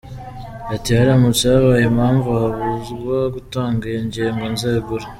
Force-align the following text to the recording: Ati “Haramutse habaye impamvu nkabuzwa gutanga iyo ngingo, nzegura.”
Ati 0.73 0.89
“Haramutse 0.97 1.43
habaye 1.53 1.83
impamvu 1.91 2.31
nkabuzwa 2.55 3.17
gutanga 3.35 3.81
iyo 3.91 4.01
ngingo, 4.07 4.43
nzegura.” 4.53 5.05